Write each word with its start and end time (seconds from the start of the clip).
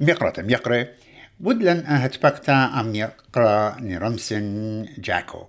ميقرة 0.00 0.42
ميقرة 0.42 0.88
ودلن 1.40 1.86
أهتبقتا 1.86 2.80
أم 2.80 2.94
يقرأ 2.94 3.76
نرمسن 3.80 4.86
جاكو 4.98 5.44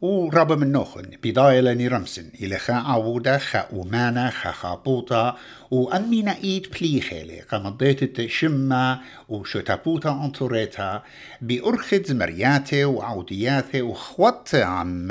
ورابا 0.00 0.54
من 0.54 0.72
نوخن. 0.72 1.02
بداية 1.24 1.60
لنرمسن 1.60 2.30
إلى 2.40 2.58
خا 2.58 2.74
عودة 2.74 3.38
خا 3.38 3.68
أمانة 3.72 4.30
خا 4.30 4.50
خابوطة 4.50 5.36
وأمينا 5.70 6.36
إيد 6.44 6.66
بليخيلي. 6.80 7.40
قمضيت 7.40 8.20
الشمة 8.20 9.00
وشتابوتا 9.28 10.10
أنطوريتا 10.10 11.02
بأرخد 11.40 12.06
زمرياتي 12.06 12.84
وعودياتي 12.84 13.82
وخوات 13.82 14.54
عم 14.54 15.08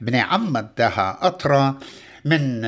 بني 0.00 0.20
عم 0.20 0.56
الدها 0.56 1.18
أطرا 1.22 1.78
من 2.26 2.64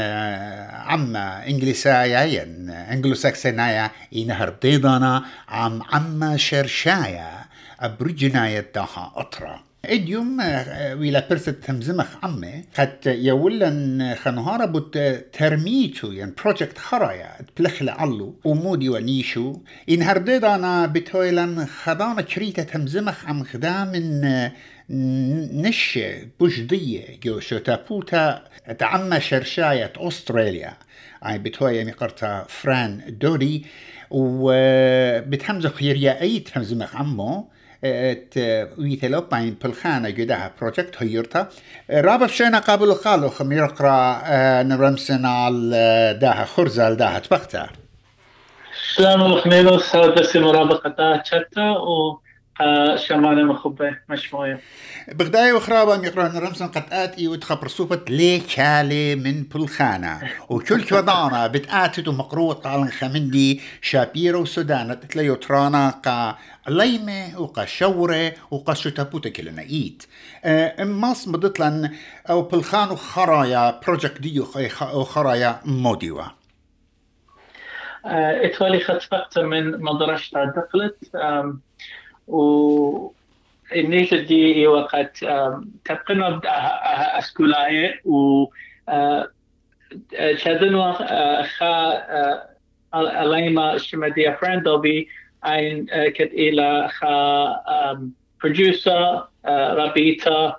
عم 0.88 1.16
انجليسايا 1.16 2.24
ين 2.24 2.70
انجلو 2.70 3.14
ساكسينايا 3.14 3.90
ينهر 4.12 4.50
بيضانا 4.62 5.24
عم 5.48 5.82
عم 5.82 6.36
شرشايا 6.36 7.44
ابرجنايا 7.80 8.64
داها 8.74 9.12
أطرا. 9.16 9.68
إديوم 9.84 10.38
ويلا 10.98 11.26
برست 11.30 11.48
تمزمخ 11.50 12.06
عمي 12.22 12.64
قد 12.78 12.98
يولن 13.06 14.14
خنهارا 14.22 14.66
بوت 14.66 14.98
ترميتو 15.32 16.12
ين 16.12 16.32
بروجكت 16.42 16.78
خرايا 16.78 17.30
تبلخل 17.56 17.88
علو 17.88 18.34
ومودي 18.44 18.88
ونيشو 18.88 19.56
إن 19.90 20.02
هرديدانا 20.02 20.86
بتويلن 20.86 21.66
خدانا 21.66 22.22
كريتا 22.22 22.62
تمزمخ 22.62 23.26
عم 23.26 23.44
خدام 23.44 23.92
من 23.92 24.24
نشة 24.90 26.28
بوجدية 26.40 27.18
جوشو 27.22 27.58
تابوتا 27.58 28.44
تعمى 28.78 29.20
شرشاية 29.20 29.92
أستراليا. 29.96 30.72
يعني 31.22 31.38
بتهوية 31.38 31.84
مقرتا 31.84 32.46
فران 32.48 33.02
دوري. 33.08 33.64
وبتهمزق 34.10 35.74
خيريا 35.74 36.20
أي 36.20 36.38
تهمزمق 36.38 36.96
عمو 36.96 37.48
ات 37.84 38.34
ويتلو 38.78 39.20
باين 39.20 39.56
بلخانا 39.64 40.10
جدها 40.10 40.52
بروجكت 40.60 41.02
هيرتا 41.02 41.48
رابع 41.90 42.26
شينا 42.26 42.58
قبل 42.58 42.94
خالو 42.94 43.28
خميرقرا 43.28 43.90
على 43.90 45.76
آه، 45.76 46.10
آه، 46.10 46.12
داها 46.12 46.44
خرزة 46.44 46.94
داها 46.94 47.18
تبختا 47.18 47.68
سلام 48.96 49.34
بس 49.34 49.82
سادسي 49.82 50.38
مرابقة 50.38 51.16
تشتا 51.16 51.70
و 51.70 52.20
شمال 52.96 53.46
مخبة 53.46 53.96
مشموية 54.08 54.60
بغداي 55.12 55.52
وخرابة 55.52 55.96
ميقران 55.96 56.38
رمسن 56.38 56.66
قد 56.66 56.84
آتي 56.92 57.28
وتخبر 57.28 57.68
صوفة 57.68 58.00
لي 58.08 58.38
كالي 58.38 59.14
من 59.14 59.42
بلخانة. 59.42 60.20
وكل 60.48 60.84
كودانا 60.84 61.46
بتآتي 61.46 62.10
ومقروط 62.10 62.66
على 62.66 62.90
خمندي 62.90 63.60
شابيرو 63.82 64.40
وسودانة 64.40 64.94
تتليو 64.94 65.34
ترانا 65.34 65.90
قا 65.90 66.38
ليمة 66.68 67.40
وقا 67.40 67.64
شورة 67.64 68.32
وقا 68.50 68.74
شتابوتا 68.74 69.28
كلنا 69.28 69.62
ايت 69.62 70.02
ماس 70.80 71.28
مدتلن 71.28 71.90
أو 72.30 72.42
بلخانو 72.42 72.96
خرايا 72.96 73.80
بروجكت 73.86 74.20
ديو 74.20 74.44
خرايا 75.04 75.60
موديوا 75.64 76.24
إتوالي 78.04 78.80
خطفقت 78.80 79.38
من 79.38 79.82
مدرسة 79.84 80.44
دقلت. 80.44 80.96
والنيشة 82.28 84.16
دي 84.16 84.56
هي 84.56 84.66
وقت 84.66 85.22
آه، 85.22 85.64
تبقنا 85.84 86.26
آه، 86.26 86.48
آه، 86.48 87.18
أسكولاي 87.18 88.00
و 88.04 88.46
شادنوا 90.36 90.92
خا 91.42 92.02
أليما 92.94 93.78
شمدية 93.78 94.38
دوبي 94.64 95.08
أين 95.46 95.86
كت 95.86 96.32
إلى 96.32 96.88
خا 96.88 97.54
producer 98.44 99.22
ربيتا 99.48 100.56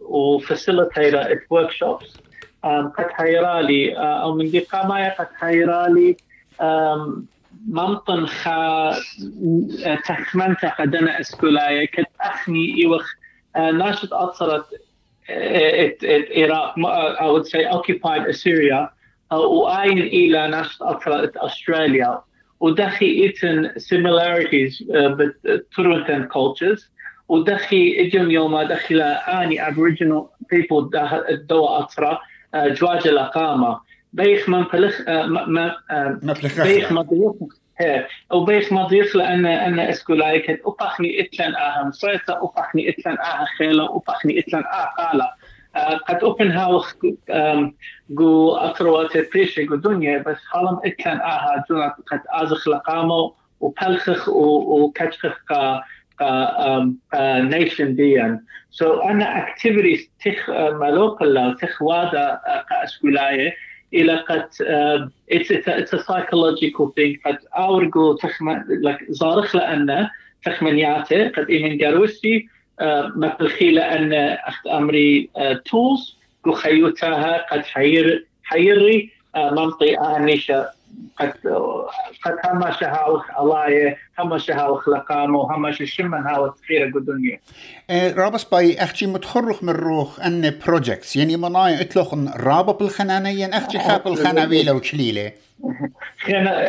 وفاسيليتيتر 0.00 1.32
ات 1.32 1.38
ورك 1.50 1.70
شوبس 1.70 2.16
قد 2.64 3.10
حيرالي 3.10 3.94
أو 3.96 4.34
من 4.34 4.50
دقة 4.50 4.86
ما 4.88 5.08
قد 5.08 5.28
حيرالي 5.34 6.16
ممطن 7.68 8.26
خا 8.26 8.92
تخمنت 10.06 10.64
قدنا 10.64 11.20
اسكولايا 11.20 11.84
كت 11.84 12.06
اخني 12.20 12.74
ايوخ 12.78 13.06
ناشط 13.56 14.14
اتصلت 14.14 14.64
العراق 15.30 16.74
I 17.18 17.26
would 17.32 17.46
say 17.46 17.64
occupied 17.64 18.26
Assyria 18.28 18.90
وآين 19.32 19.98
إلى 19.98 20.48
ناشط 20.48 20.82
أتصلت 20.82 21.36
أستراليا 21.36 22.20
ودخي 22.60 23.32
similarities 23.78 24.80
uh, 24.80 25.58
Turutan 25.76 26.28
cultures. 26.28 26.90
ودخي 27.28 28.06
إجم 28.06 28.30
يوم 28.30 28.62
دخل 28.62 29.00
آني 29.00 29.66
Aboriginal 29.66 30.28
people 30.54 30.90
دوا 31.48 31.78
أطرا 31.78 32.18
جواج 32.54 33.08
بيخ 34.12 34.48
ما 34.48 34.60
نقلخ 34.60 35.00
آه، 35.08 35.26
ما 35.26 35.44
ما 35.46 35.76
آه، 35.90 36.18
بيخ 36.62 36.92
ما 36.92 37.06
أو 38.32 38.44
بيخ 38.44 38.72
ما 38.72 38.82
ضيف 38.86 39.14
لأن 39.14 39.46
أنا 39.46 39.90
إسكو 39.90 40.14
لايك 40.14 40.50
اوقحني 40.50 41.20
اتلن 41.20 41.54
آها 41.54 41.84
مصيتا 41.84 42.32
اوقحني 42.32 42.88
اتلن 42.88 43.18
آها 43.18 43.46
خيله 43.58 43.88
اوقحني 43.88 44.38
اتلن 44.38 44.64
آها 44.64 44.94
قاله 44.98 45.30
آه، 45.76 45.96
قد 45.96 46.16
اوبن 46.16 46.50
هاوس 46.50 46.96
جو 48.10 48.54
اثروات 48.54 49.32
بريشي 49.32 49.64
جو 49.64 49.74
دنيا 49.74 50.18
بس 50.18 50.36
حالم 50.52 50.80
اتلن 50.84 51.20
آها 51.20 51.64
جونات 51.70 51.94
قد 52.12 52.20
آزخ 52.30 52.68
لقامو 52.68 53.34
وبلخخ 53.60 54.28
وكتخخ 54.28 55.42
قا 55.48 55.82
نيشن 57.24 57.94
ديان. 57.94 58.40
سو 58.70 59.00
أنا 59.00 59.48
اكتيفيتيز 59.48 60.10
تخ 60.24 60.50
مالوكلا 60.50 61.56
تخ 61.60 61.82
وادا 61.82 62.40
إسكو 62.84 63.08
لايك 63.08 63.54
إلى 63.94 64.16
قد 64.16 64.48
it's 65.28 65.50
it's 65.50 65.66
a, 65.66 65.78
it's 65.78 65.92
a 65.92 66.02
قد 67.24 67.38
اورجو 67.58 68.16
تخم 68.16 68.60
like 68.60 69.04
زارخ 69.08 69.56
لأنه 69.56 70.10
تخمنياته 70.44 71.28
قد 71.28 71.50
ايمن 71.50 71.78
جاروسي 71.78 72.48
مثل 73.16 73.48
خيلة 73.48 73.82
أن 73.82 74.12
أخت 74.46 74.66
أمري 74.66 75.30
تولز 75.64 76.16
قو 76.44 76.52
خيوتاها 76.52 77.46
قد 77.52 77.64
حير 77.64 78.26
حيري 78.44 79.10
منطي 79.36 79.98
آنيشة. 79.98 80.75
قد 81.20 81.32
قد 82.24 82.36
هما 82.44 82.70
شهاوخ 82.80 83.24
ألاية 83.40 83.96
هما 84.18 84.38
شهاوخ 84.38 84.88
لقامو 84.88 85.42
هما 85.42 85.72
شمن 85.72 86.26
هاو 86.26 86.48
تخيرة 86.48 86.92
قدنيا 86.92 87.40
رابس 88.22 88.44
باي 88.44 88.82
أختي 88.82 89.06
متخرخ 89.06 89.64
من 89.64 89.72
روخ 89.72 90.20
أن 90.20 90.58
بروجكتس 90.66 91.16
يعني 91.16 91.36
مناي 91.36 91.80
اطلق 91.80 92.14
رابا 92.36 92.72
بالخنانية 92.72 93.46
أختي 93.46 93.78
خاب 93.78 94.06
الخناويلة 94.06 94.72
وشليلة 94.72 95.32
خنا 96.18 96.68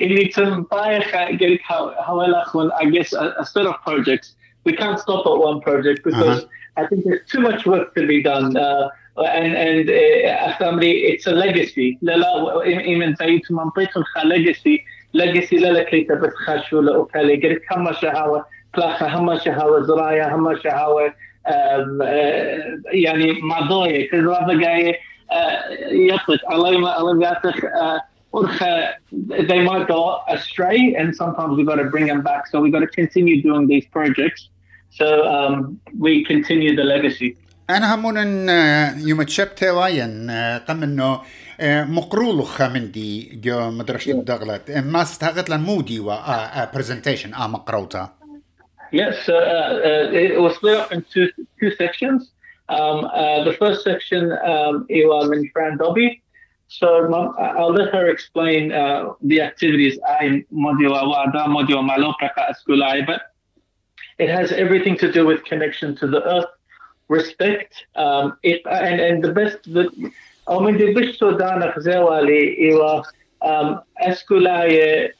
اللي 0.00 0.24
تنبايخ 0.24 1.16
قلت 1.16 1.60
هولا 1.98 2.44
خون 2.44 2.70
I 2.72 2.84
guess 2.84 3.12
a, 3.12 3.34
a 3.38 3.46
set 3.46 3.66
of 3.66 3.74
projects. 3.84 4.34
We 4.64 4.72
can't 4.72 4.98
stop 4.98 5.26
at 5.26 5.38
one 5.48 5.60
project 5.60 6.04
because 6.04 6.42
uh-huh. 6.42 6.80
I 6.80 6.86
think 6.86 7.04
there's 7.04 7.26
too 7.32 7.40
much 7.40 7.66
work 7.66 7.94
to 7.94 8.06
be 8.06 8.22
done. 8.22 8.56
Uh, 8.56 8.88
and 9.17 9.55
and 9.55 9.89
family, 10.59 10.91
it's 11.11 11.27
a 11.27 11.31
legacy. 11.31 11.97
لا 12.01 12.15
even 12.63 13.15
زي 13.15 13.41
منطقة 13.49 13.89
الخ 13.97 14.19
legacy 14.19 14.77
legacy 15.13 15.53
لا 15.53 15.71
لا 15.71 15.83
كي 15.83 16.03
تبث 16.03 16.33
خشوا 16.33 16.81
لا 16.81 17.01
أكلي 17.01 17.35
قلت 17.35 17.61
هم 17.71 17.93
شهوة 17.93 18.45
كلاخة 18.75 19.07
هم 19.07 19.39
شهوة 19.39 19.81
زرايا 19.81 20.35
هم 20.35 20.57
شهوة 20.63 21.13
يعني 22.93 23.41
مضايا 23.41 24.09
كل 24.11 24.29
هذا 24.29 24.53
جاي 24.53 24.95
يطلق 25.91 26.51
الله 26.51 26.77
ما 26.77 26.99
الله 26.99 27.23
يعطيك 27.23 27.71
they 29.21 29.61
might 29.61 29.87
go 29.87 30.19
astray 30.27 30.93
and 30.97 31.15
sometimes 31.15 31.55
we've 31.55 31.65
got 31.65 31.75
to 31.75 31.85
bring 31.85 32.07
them 32.07 32.21
back. 32.21 32.47
So 32.47 32.59
we've 32.59 32.73
got 32.73 32.81
to 32.81 32.87
continue 32.87 33.41
doing 33.41 33.65
these 33.67 33.85
projects. 33.85 34.49
So 34.89 35.25
um, 35.25 35.79
we 35.97 36.25
continue 36.25 36.75
the 36.75 36.83
legacy. 36.83 37.37
انا 37.76 37.94
همون 37.94 38.16
يوم 39.08 39.22
تشبت 39.22 39.62
واين 39.62 40.30
قم 40.68 40.82
انه 40.82 41.20
مقرولو 41.84 42.42
خامندي 42.42 43.40
جو 43.44 43.70
مدرسة 43.70 44.12
الدغلت 44.12 44.70
ما 44.70 45.02
استغت 45.02 45.50
لن 45.50 45.60
مودي 45.60 46.00
و 46.00 46.12
برزنتيشن 46.74 47.34
اه 47.34 47.48
مقروتا 47.48 48.12
Yes, 48.92 49.28
uh, 49.28 49.34
uh, 49.34 50.10
it 50.12 50.40
was 50.40 50.56
split 50.56 50.76
up 50.76 50.90
into 50.90 51.28
two 51.60 51.70
sections. 51.82 52.32
Um, 52.68 53.04
uh, 53.04 53.44
the 53.44 53.52
first 53.52 53.84
section, 53.84 54.22
um, 54.32 54.86
Ewa 54.88 55.30
and 55.30 55.46
Fran 55.52 55.76
Dobbie. 55.76 56.22
So 56.68 56.88
uh, 57.12 57.32
I'll 57.58 57.72
let 57.72 57.92
her 57.92 58.08
explain 58.08 58.72
uh, 58.72 59.12
the 59.22 59.40
activities 59.40 59.98
in 60.20 60.44
Modiwa 60.52 61.08
Wada, 61.08 61.42
Modiwa 61.48 61.84
Malo 61.84 62.14
Praka 62.20 62.52
Eskulai, 62.52 63.04
but 63.04 63.22
it 64.18 64.28
has 64.28 64.52
everything 64.52 64.96
to 64.98 65.10
do 65.10 65.26
with 65.26 65.44
connection 65.44 65.96
to 65.96 66.06
the 66.06 66.22
earth, 66.22 66.46
respect, 67.09 67.85
um, 67.95 68.37
it, 68.43 68.61
and, 68.65 68.99
and 68.99 69.23
the 69.23 69.31
best, 69.31 69.63
the, 69.63 70.11
I 70.47 70.59
mean, 70.59 70.77
the 70.77 70.93
best 70.93 71.19
Sudan 71.19 71.61
Zawali, 71.77 72.59
Iwa, 72.71 73.03
Eskulai, 74.01 75.11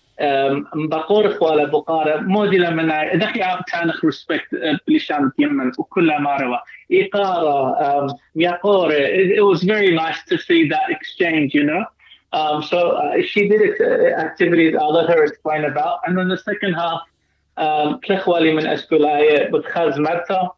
مبقور 0.76 1.34
خوالة 1.34 1.66
بقارة 1.66 2.18
مودي 2.22 2.58
لما 2.58 3.16
دخي 3.16 3.44
عم 3.44 3.62
تانخ 3.72 4.06
ريسبكت 4.06 4.48
بلشان 4.88 5.32
يمن 5.40 5.72
وكل 5.80 6.22
مرة 6.22 6.64
إقارة 6.92 8.18
ميقورة 8.36 8.94
it 9.38 9.42
was 9.42 9.64
very 9.64 9.94
nice 9.94 10.24
to 10.30 10.38
see 10.38 10.70
that 10.70 10.90
exchange 10.90 11.54
you 11.54 11.64
know 11.64 11.84
um, 12.32 12.64
so 12.64 12.92
uh, 12.92 13.14
she 13.28 13.48
did 13.50 13.62
it, 13.62 13.76
uh, 13.82 14.20
activities 14.28 14.76
I'll 14.80 14.94
let 14.94 15.10
her 15.10 15.24
explain 15.24 15.66
about 15.66 16.00
and 16.06 16.18
then 16.18 16.30
the 16.30 16.38
second 16.38 16.74
half 16.74 17.02
تلخوالي 18.04 18.54
من 18.54 18.68
أسكولاية 18.68 19.52
بتخزمتها 19.52 20.56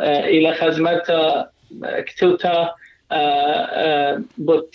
إلى 0.00 0.54
خدمتها 0.54 1.50
كتوتا 1.82 2.74
بوت 4.38 4.74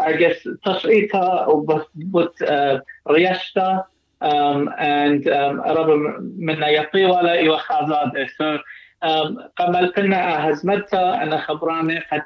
ارجس 0.00 0.48
تصعيتها 0.64 1.46
وبوت 1.46 2.34
رياشتها 3.10 3.88
and 4.22 5.28
رب 5.66 5.88
منا 6.38 6.68
يطي 6.68 7.04
ولا 7.04 7.32
يوخازاد 7.34 8.10
so 8.26 8.58
قمل 9.56 9.92
كنا 9.96 10.48
اهزمتا 10.48 11.22
أنا 11.22 11.38
خبراني 11.38 11.98
قد 12.12 12.22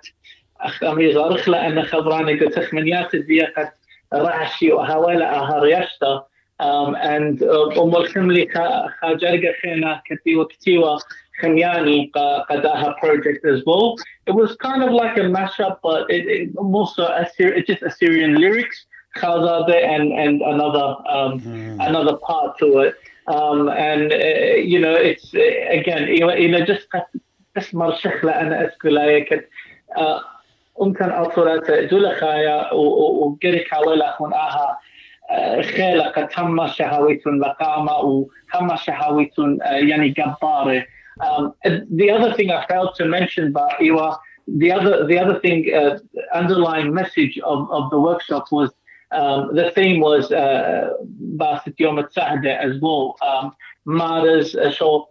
اخامي 0.60 1.12
غرخ 1.12 1.48
لأن 1.48 1.82
خبراني 1.82 2.40
قد 2.40 2.64
خمنيات 2.64 3.16
بيا 3.16 3.52
قد 3.56 3.68
رعشي 4.14 4.72
وهوالا 4.72 5.34
أها 5.36 5.58
رياشتا. 5.58 6.24
um, 6.60 6.94
and 6.94 7.42
آم 7.78 7.96
الخملي 7.96 8.48
خاجرقة 9.00 9.52
خينا 9.62 10.02
كتي 10.06 10.36
وكتيوه 10.36 10.98
Kenyani 11.41 12.11
Qadaha 12.11 12.97
project 12.97 13.45
as 13.45 13.61
well. 13.65 13.95
It 14.25 14.31
was 14.31 14.55
kind 14.57 14.83
of 14.83 14.91
like 14.91 15.17
a 15.17 15.21
mashup, 15.21 15.79
but 15.83 16.09
it, 16.09 16.25
it 16.27 16.55
also 16.55 17.07
Assyri- 17.07 17.65
just 17.65 17.81
Assyrian 17.81 18.35
lyrics, 18.35 18.85
Khazade, 19.17 19.75
and 19.75 20.11
and 20.13 20.41
another 20.41 20.95
um, 21.09 21.39
mm. 21.41 21.87
another 21.87 22.17
part 22.17 22.57
to 22.59 22.79
it. 22.79 22.95
Um, 23.27 23.69
and 23.69 24.13
uh, 24.13 24.55
you 24.71 24.79
know, 24.79 24.93
it's 24.93 25.33
uh, 25.33 25.39
again, 25.69 26.07
you 26.07 26.47
know, 26.47 26.65
just 26.65 26.87
اسمر 27.57 27.95
شخلة 27.95 28.31
أنا 28.31 28.61
أذكر 28.61 28.89
لك 28.89 29.49
ممكن 30.79 31.05
أطولات 31.05 31.71
دولخايا 31.71 32.73
وقريك 32.73 33.73
على 33.73 33.95
لأخون 33.95 34.33
آها 34.33 34.79
خيلة 35.61 36.07
قد 36.07 36.29
هم 36.37 36.67
شهويتون 36.67 37.39
لقامة 37.39 37.97
وهم 37.97 38.75
شهويتون 38.75 39.59
يعني 39.61 40.09
جبارة 40.09 40.85
um, 41.20 41.54
the 41.90 42.10
other 42.10 42.34
thing 42.34 42.50
I 42.50 42.66
failed 42.66 42.94
to 42.96 43.04
mention, 43.04 43.52
but 43.52 43.70
Iwa, 43.80 44.18
the 44.46 44.72
other 44.72 45.06
the 45.06 45.18
other 45.18 45.38
thing 45.40 45.72
uh, 45.74 45.98
underlying 46.34 46.92
message 46.92 47.38
of, 47.44 47.70
of 47.70 47.90
the 47.90 48.00
workshop 48.00 48.46
was 48.50 48.70
um, 49.12 49.54
the 49.54 49.70
theme 49.74 50.00
was 50.00 50.30
uh, 50.30 50.90
as 52.60 52.80
well. 52.80 53.16
Um, 53.22 53.54
Maras 53.84 54.54
Shol 54.54 55.06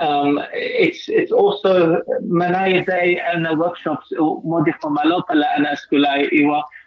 um, 0.00 0.40
it's 0.54 1.08
it's 1.08 1.30
also 1.30 2.02
Manaya 2.22 2.84
Day 2.86 3.20
and 3.20 3.44
the 3.44 3.54
workshops 3.54 4.06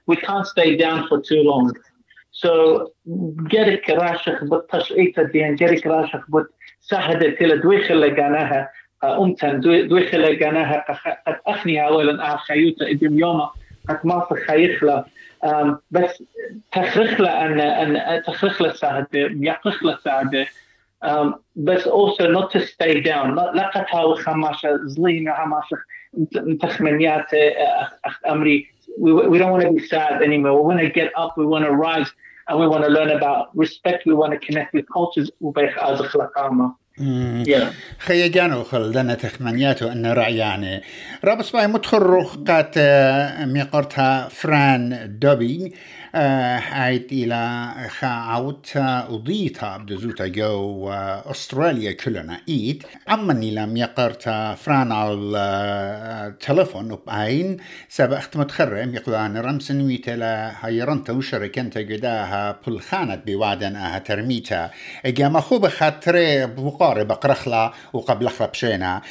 we 0.07 0.15
can't 0.15 0.47
stay 0.47 0.75
down 0.75 1.07
for 1.07 1.21
too 1.21 1.41
long. 1.43 1.73
So 2.31 2.93
get 3.47 3.67
it 3.67 3.85
tashita 3.85 5.31
the 5.31 5.55
get 5.55 5.71
it 5.71 5.83
ساحه 6.93 7.13
تيلا 7.13 7.55
دويخ 7.55 7.91
اللي 7.91 8.09
جاناها 8.09 8.69
امتن 9.03 9.59
دويخ 9.59 10.13
اللي 10.13 10.35
جاناها 10.35 10.85
قد 11.27 11.35
اخنيها 11.47 11.87
اولا 11.87 12.35
اخيوتا 12.35 12.89
إدم 12.89 13.19
يوما 13.19 13.49
قد 13.89 13.99
ما 14.03 14.27
تخيخلا 14.29 15.05
بس 15.91 16.23
تخرخلا 16.71 17.45
ان 17.45 17.59
ان 17.59 18.23
تخرخلا 18.23 18.73
ساحه 18.73 19.07
ميخرخلا 19.13 19.97
ساحه 20.03 20.29
Um, 21.05 21.33
بس 21.55 21.87
also 21.87 22.27
not 22.31 22.51
to 22.53 22.59
stay 22.61 23.01
down. 23.01 23.27
لا 23.53 23.71
قتاو 23.75 24.15
خماشة 24.15 24.79
زلينة 24.85 25.33
خماشة 25.33 25.77
متخمنيات 26.33 27.33
آه، 27.33 27.87
أخ 28.05 28.19
أمري. 28.29 28.67
We, 28.97 29.11
we 29.31 29.37
don't 29.39 29.51
want 29.51 29.63
to 29.63 29.71
be 29.71 29.85
sad 29.87 30.21
anymore. 30.21 30.53
We 30.59 30.63
want 30.69 30.79
to 30.79 30.89
get 30.89 31.11
up. 31.17 31.31
We 31.37 31.45
want 31.45 31.65
to 31.65 31.73
rise. 31.87 32.09
And 32.47 32.59
we 32.59 32.67
want 32.67 32.83
to 32.87 32.89
learn 32.97 33.11
about 33.19 33.43
respect. 33.63 34.05
We 34.05 34.13
want 34.13 34.31
to 34.35 34.39
connect 34.47 34.73
with 34.73 34.85
cultures. 34.93 35.29
وبيخ 35.41 35.79
أزخ 35.79 36.17
لقامة 36.17 36.75
خەیە 38.05 38.27
گیانە 38.33 38.55
خل 38.55 38.65
خەل 38.69 38.85
دەنە 38.93 39.15
تەخمەنیات 39.23 39.79
و 39.81 39.89
ئەنە 39.91 40.11
ڕعیانێ 40.19 40.75
ڕابسپای 41.25 41.61
يعني. 41.61 41.73
متخڕ 41.73 42.03
ڕۆخ 42.13 42.31
قات 42.47 42.77
آه، 42.77 43.45
میقڕ 43.53 43.85
فران 44.29 44.81
دەبین. 45.21 45.73
حيث 46.15 47.01
إلى 47.11 47.73
خاعوتا 47.99 49.07
وضيتا 49.09 49.77
بدزوتا 49.77 50.27
جو 50.27 50.89
أستراليا 51.31 51.91
كلنا 51.91 52.39
إيد 52.49 52.83
عمني 53.07 53.51
لم 53.51 53.77
يقرتا 53.77 54.55
فران 54.55 54.91
على 54.91 55.17
التلفون 56.27 56.91
وبعين 56.91 57.57
سبا 57.89 58.17
اخت 58.17 58.37
متخرم 58.37 58.95
يقضان 58.95 59.37
رمسن 59.37 59.81
ويتلا 59.81 60.51
هيرنتا 60.61 61.13
وشركنتا 61.13 61.79
قداها 61.79 62.59
بلخانت 62.67 63.27
بوعدن 63.27 63.75
آها 63.75 63.99
ترميتا. 63.99 64.69
إجا 65.05 65.39
خوب 65.39 65.67
خاطري 65.67 66.45
بقارب 66.45 67.07
بقرخلا 67.07 67.73
وقبل 67.93 68.29
بشينا 68.39 69.01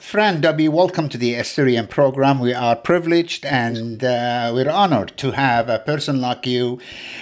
Fran 0.00 0.40
Dubby, 0.40 0.68
welcome 0.68 1.08
to 1.08 1.18
the 1.18 1.34
Assyrian 1.34 1.86
program. 1.86 2.40
We 2.40 2.54
are 2.54 2.76
privileged 2.76 3.44
and 3.44 4.02
uh, 4.02 4.52
we're 4.54 4.70
honored 4.70 5.12
to 5.18 5.30
have 5.32 5.75
a 5.76 5.78
person 5.78 6.20
like 6.20 6.46
you, 6.46 6.80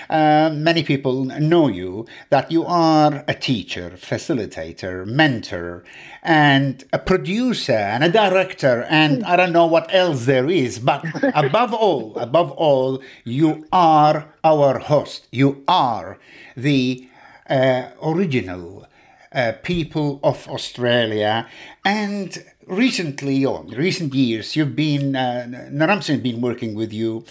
uh, 0.09 0.51
many 0.53 0.83
people 0.83 1.25
know 1.25 1.69
you, 1.69 2.07
that 2.31 2.51
you 2.51 2.65
are 2.65 3.25
a 3.29 3.35
teacher, 3.35 3.93
facilitator, 3.97 5.07
mentor, 5.07 5.85
and 6.23 6.85
a 6.93 6.99
producer 6.99 7.73
and 7.95 8.03
a 8.03 8.09
director, 8.09 8.87
and 8.89 9.25
I 9.25 9.37
don't 9.37 9.53
know 9.53 9.67
what 9.67 9.93
else 9.95 10.25
there 10.25 10.49
is, 10.49 10.79
but 10.79 11.05
above 11.35 11.75
all, 11.75 12.17
above 12.17 12.51
all, 12.53 13.03
you 13.25 13.67
are 13.73 14.33
our 14.43 14.79
host. 14.79 15.27
You 15.31 15.63
are 15.69 16.19
the 16.57 17.09
uh, 17.49 17.91
original 18.03 18.87
uh, 19.33 19.53
people 19.63 20.21
of 20.23 20.49
Australia 20.49 21.47
and 21.85 22.45
recently 22.67 23.45
or 23.45 23.65
recent 23.65 24.15
years 24.15 24.57
you've 24.57 24.77
been 24.77 25.15
uh, 25.17 25.45
Niramsin 25.71 26.23
been 26.23 26.41
working 26.41 26.75
with 26.75 26.93
you 26.93 27.25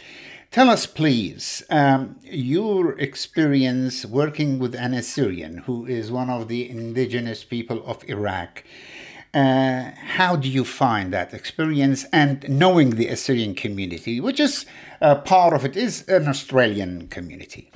Tell 0.53 0.69
us, 0.69 0.85
please, 0.85 1.63
um, 1.71 2.19
your 2.21 2.95
experience 2.99 4.05
working 4.05 4.59
with 4.59 4.75
an 4.75 4.93
Assyrian 4.93 5.57
who 5.65 5.87
is 5.87 6.11
one 6.11 6.29
of 6.29 6.47
the 6.47 6.69
indigenous 6.69 7.43
people 7.43 7.83
of 7.87 8.07
Iraq. 8.07 8.63
Uh, 9.33 9.89
how 9.95 10.35
do 10.35 10.47
you 10.47 10.63
find 10.63 11.11
that 11.11 11.33
experience 11.33 12.05
and 12.13 12.47
knowing 12.47 12.91
the 12.91 13.07
Assyrian 13.07 13.55
community, 13.55 14.19
which 14.19 14.39
is 14.39 14.67
uh, 15.01 15.15
part 15.15 15.55
of 15.55 15.65
it, 15.65 15.75
is 15.75 16.07
an 16.07 16.27
Australian 16.27 17.07
community? 17.07 17.71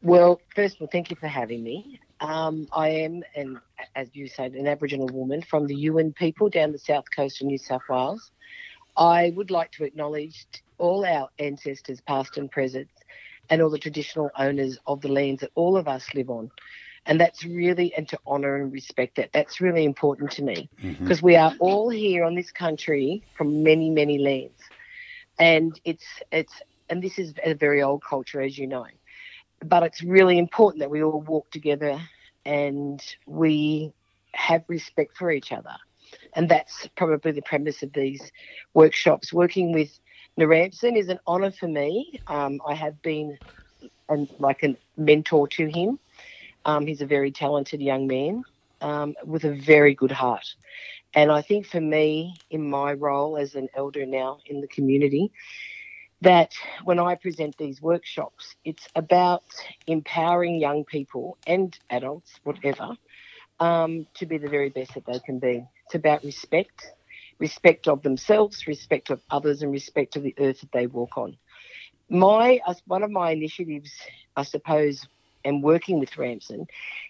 Well, 0.00 0.40
first 0.54 0.76
of 0.76 0.82
all, 0.82 0.88
thank 0.92 1.10
you 1.10 1.16
for 1.16 1.26
having 1.26 1.64
me. 1.64 1.98
Um, 2.20 2.68
I 2.70 2.90
am, 2.90 3.24
and 3.34 3.58
as 3.96 4.14
you 4.14 4.28
said, 4.28 4.52
an 4.52 4.68
Aboriginal 4.68 5.08
woman 5.08 5.42
from 5.42 5.66
the 5.66 5.74
Yuin 5.74 6.14
people 6.14 6.48
down 6.48 6.70
the 6.70 6.78
south 6.78 7.06
coast 7.16 7.40
of 7.40 7.48
New 7.48 7.58
South 7.58 7.82
Wales. 7.90 8.30
I 8.96 9.32
would 9.34 9.50
like 9.50 9.72
to 9.72 9.84
acknowledge 9.84 10.46
all 10.82 11.06
our 11.06 11.30
ancestors, 11.38 12.00
past 12.00 12.36
and 12.36 12.50
present, 12.50 12.88
and 13.48 13.62
all 13.62 13.70
the 13.70 13.78
traditional 13.78 14.30
owners 14.36 14.78
of 14.86 15.00
the 15.00 15.08
lands 15.08 15.40
that 15.40 15.50
all 15.54 15.76
of 15.76 15.86
us 15.86 16.12
live 16.12 16.28
on. 16.28 16.50
And 17.06 17.20
that's 17.20 17.44
really, 17.44 17.94
and 17.94 18.08
to 18.08 18.18
honour 18.26 18.56
and 18.56 18.72
respect 18.72 19.16
that, 19.16 19.30
that's 19.32 19.60
really 19.60 19.84
important 19.84 20.32
to 20.32 20.42
me 20.42 20.68
because 20.80 21.18
mm-hmm. 21.18 21.26
we 21.26 21.36
are 21.36 21.54
all 21.60 21.88
here 21.88 22.24
on 22.24 22.34
this 22.34 22.50
country 22.50 23.22
from 23.36 23.62
many, 23.62 23.90
many 23.90 24.18
lands. 24.18 24.60
And 25.38 25.80
it's, 25.84 26.04
it's, 26.32 26.52
and 26.90 27.00
this 27.00 27.18
is 27.18 27.32
a 27.44 27.54
very 27.54 27.80
old 27.80 28.02
culture, 28.02 28.40
as 28.40 28.58
you 28.58 28.66
know. 28.66 28.86
But 29.64 29.84
it's 29.84 30.02
really 30.02 30.36
important 30.36 30.80
that 30.80 30.90
we 30.90 31.02
all 31.02 31.20
walk 31.20 31.48
together 31.50 32.00
and 32.44 33.00
we 33.26 33.92
have 34.32 34.64
respect 34.66 35.16
for 35.16 35.30
each 35.30 35.52
other. 35.52 35.76
And 36.34 36.48
that's 36.48 36.88
probably 36.96 37.32
the 37.32 37.42
premise 37.42 37.82
of 37.82 37.92
these 37.92 38.32
workshops, 38.74 39.32
working 39.32 39.72
with 39.72 39.90
Niramsin 40.38 40.96
is 40.96 41.08
an 41.08 41.18
honour 41.26 41.50
for 41.52 41.68
me. 41.68 42.20
Um, 42.26 42.60
I 42.66 42.74
have 42.74 43.00
been 43.02 43.38
and 44.08 44.28
like 44.38 44.62
a 44.62 44.76
mentor 44.96 45.48
to 45.48 45.66
him. 45.66 45.98
Um, 46.64 46.86
he's 46.86 47.00
a 47.00 47.06
very 47.06 47.32
talented 47.32 47.80
young 47.80 48.06
man 48.06 48.44
um, 48.80 49.14
with 49.24 49.44
a 49.44 49.54
very 49.54 49.94
good 49.94 50.12
heart. 50.12 50.46
And 51.14 51.30
I 51.30 51.42
think 51.42 51.66
for 51.66 51.80
me, 51.80 52.40
in 52.50 52.68
my 52.68 52.92
role 52.94 53.36
as 53.36 53.54
an 53.54 53.68
elder 53.74 54.06
now 54.06 54.38
in 54.46 54.60
the 54.60 54.68
community, 54.68 55.32
that 56.22 56.52
when 56.84 56.98
I 56.98 57.16
present 57.16 57.56
these 57.58 57.82
workshops, 57.82 58.54
it's 58.64 58.88
about 58.94 59.42
empowering 59.86 60.58
young 60.60 60.84
people 60.84 61.38
and 61.46 61.76
adults, 61.90 62.32
whatever, 62.44 62.96
um, 63.60 64.06
to 64.14 64.26
be 64.26 64.38
the 64.38 64.48
very 64.48 64.70
best 64.70 64.94
that 64.94 65.04
they 65.06 65.18
can 65.20 65.38
be. 65.38 65.64
It's 65.86 65.94
about 65.96 66.24
respect 66.24 66.86
respect 67.42 67.88
of 67.88 68.02
themselves, 68.02 68.66
respect 68.68 69.10
of 69.10 69.20
others, 69.36 69.62
and 69.62 69.72
respect 69.72 70.16
of 70.16 70.24
the 70.24 70.36
earth 70.46 70.60
that 70.62 70.72
they 70.72 70.86
walk 70.86 71.18
on. 71.18 71.32
my 72.10 72.60
uh, 72.66 72.74
one 72.86 73.04
of 73.04 73.10
my 73.10 73.30
initiatives, 73.32 73.92
I 74.36 74.44
suppose, 74.44 75.06
and 75.44 75.62
working 75.62 75.98
with 76.00 76.16
Ramsin, 76.18 76.66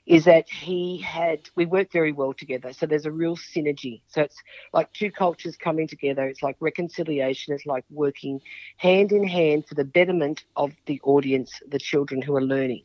is 0.07 0.25
that 0.25 0.47
he 0.51 0.99
had 1.03 1.41
we 1.57 1.67
work 1.67 1.93
very 1.93 2.13
well 2.13 2.35
together. 2.35 2.73
So 2.73 2.87
there's 2.87 3.07
a 3.07 3.13
real 3.23 3.37
synergy. 3.37 4.03
So 4.09 4.23
it's 4.23 4.41
like 4.73 4.93
two 4.95 5.11
cultures 5.11 5.57
coming 5.57 5.89
together. 5.89 6.25
It's 6.29 6.43
like 6.43 6.57
reconciliation. 6.61 7.55
It's 7.55 7.67
like 7.67 7.85
working 7.91 8.41
hand 8.79 9.13
in 9.13 9.25
hand 9.29 9.67
for 9.69 9.75
the 9.77 9.85
betterment 9.85 10.45
of 10.57 10.73
the 10.87 11.01
audience, 11.05 11.53
the 11.69 11.81
children 11.81 12.23
who 12.23 12.37
are 12.37 12.43
learning. 12.57 12.85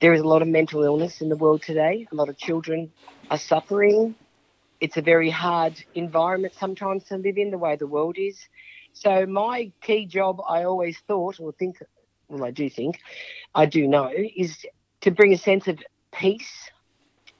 There 0.00 0.14
is 0.14 0.22
a 0.22 0.28
lot 0.28 0.42
of 0.42 0.48
mental 0.48 0.82
illness 0.84 1.20
in 1.22 1.28
the 1.28 1.36
world 1.36 1.62
today. 1.62 2.06
A 2.12 2.16
lot 2.16 2.28
of 2.30 2.36
children 2.38 2.92
are 3.30 3.38
suffering. 3.38 4.16
It's 4.82 4.96
a 4.96 5.00
very 5.00 5.30
hard 5.30 5.74
environment 5.94 6.54
sometimes 6.58 7.04
to 7.04 7.16
live 7.16 7.38
in, 7.38 7.52
the 7.52 7.56
way 7.56 7.76
the 7.76 7.86
world 7.86 8.16
is. 8.18 8.36
So 8.92 9.26
my 9.26 9.70
key 9.80 10.06
job, 10.06 10.40
I 10.48 10.64
always 10.64 10.98
thought 11.06 11.38
or 11.38 11.52
think, 11.52 11.76
well, 12.28 12.44
I 12.44 12.50
do 12.50 12.68
think, 12.68 12.98
I 13.54 13.66
do 13.66 13.86
know, 13.86 14.10
is 14.12 14.66
to 15.02 15.12
bring 15.12 15.32
a 15.32 15.38
sense 15.38 15.68
of 15.68 15.78
peace 16.12 16.68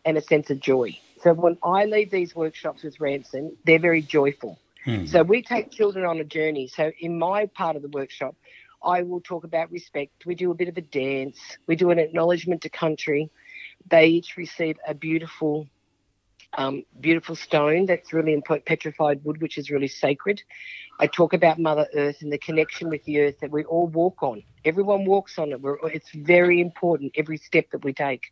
and 0.05 0.17
a 0.17 0.23
sense 0.23 0.51
of 0.51 0.61
joy. 0.61 0.97
So 1.21 1.35
when 1.35 1.59
I 1.65 1.85
leave 1.87 2.13
these 2.13 2.33
workshops 2.33 2.85
with 2.85 3.01
Ramsin, 3.01 3.57
they're 3.67 3.81
very 3.81 4.03
joyful. 4.03 4.57
Hmm. 4.85 5.07
So 5.07 5.25
we 5.25 5.43
take 5.43 5.73
children 5.73 6.05
on 6.05 6.21
a 6.21 6.25
journey. 6.25 6.69
So 6.69 6.93
in 7.01 7.19
my 7.19 7.47
part 7.47 7.75
of 7.75 7.83
the 7.83 7.89
workshop, 7.89 8.37
I 8.85 9.03
will 9.03 9.21
talk 9.21 9.43
about 9.43 9.73
respect. 9.73 10.27
We 10.27 10.37
do 10.37 10.53
a 10.53 10.55
bit 10.55 10.69
of 10.69 10.77
a 10.77 10.81
dance. 10.81 11.41
We 11.67 11.75
do 11.75 11.91
an 11.91 11.99
acknowledgement 11.99 12.63
to 12.63 12.69
country. 12.69 13.31
They 13.91 14.07
each 14.07 14.37
receive 14.37 14.77
a 14.87 14.95
beautiful 14.95 15.67
um, 16.55 16.85
beautiful 17.01 17.35
stone 17.35 17.87
that's 17.87 18.13
really 18.13 18.33
important, 18.33 18.67
petrified 18.67 19.25
wood, 19.25 19.41
which 19.41 19.59
is 19.59 19.71
really 19.71 19.89
sacred. 19.89 20.43
I 21.01 21.07
talk 21.07 21.33
about 21.33 21.59
Mother 21.59 21.87
Earth 21.95 22.19
and 22.21 22.33
the 22.33 22.39
connection 22.39 22.89
with 22.89 23.05
the 23.05 23.21
earth 23.21 23.41
that 23.41 23.51
we 23.51 23.65
all 23.65 23.89
walk 23.89 24.23
on. 24.23 24.43
Everyone 24.65 25.05
walks 25.05 25.39
on 25.39 25.53
it. 25.53 25.61
We're, 25.61 25.79
it's 25.89 26.11
very 26.15 26.61
important 26.61 27.13
every 27.17 27.39
step 27.39 27.71
that 27.73 27.85
we 27.85 27.93
take. 27.93 28.25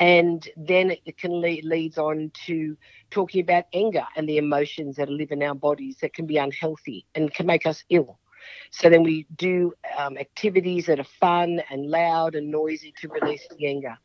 And 0.00 0.48
then 0.56 0.96
it 1.04 1.18
can 1.18 1.40
lead, 1.40 1.64
leads 1.64 1.98
on 1.98 2.32
to 2.46 2.76
talking 3.10 3.40
about 3.42 3.64
anger 3.72 4.04
and 4.16 4.28
the 4.28 4.38
emotions 4.38 4.96
that 4.96 5.08
live 5.08 5.30
in 5.30 5.42
our 5.42 5.54
bodies 5.54 5.98
that 6.00 6.14
can 6.14 6.26
be 6.26 6.38
unhealthy 6.38 7.06
and 7.14 7.32
can 7.32 7.46
make 7.46 7.66
us 7.66 7.84
ill. 7.90 8.18
So 8.70 8.88
then 8.90 9.02
we 9.04 9.26
do 9.36 9.72
um, 9.96 10.18
activities 10.18 10.86
that 10.86 10.98
are 10.98 11.04
fun 11.20 11.62
and 11.70 11.88
loud 11.88 12.34
and 12.34 12.50
noisy 12.50 12.92
to 13.00 13.08
release 13.08 13.46
the 13.56 13.66
anger. 13.66 13.96